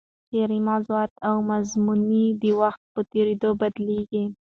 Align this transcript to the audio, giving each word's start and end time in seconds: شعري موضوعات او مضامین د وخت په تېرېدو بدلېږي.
شعري 0.29 0.59
موضوعات 0.69 1.11
او 1.27 1.35
مضامین 1.49 2.37
د 2.41 2.43
وخت 2.61 2.81
په 2.93 3.01
تېرېدو 3.11 3.49
بدلېږي. 3.61 4.23